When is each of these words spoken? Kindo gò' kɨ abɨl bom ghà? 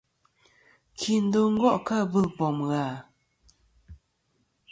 Kindo 0.99 1.39
gò' 1.59 1.81
kɨ 1.85 1.93
abɨl 2.03 2.25
bom 2.37 2.57
ghà? 2.69 2.85